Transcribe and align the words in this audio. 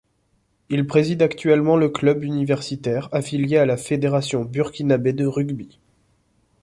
Il 0.69 0.87
préside 0.87 1.21
actuellement 1.21 1.77
le 1.77 1.87
club 1.87 2.23
universitaire 2.23 3.07
affilié 3.11 3.57
à 3.57 3.67
la 3.67 3.77
fédération 3.77 4.43
burkinabé 4.45 5.13
de 5.13 5.27
rugby. 5.27 5.79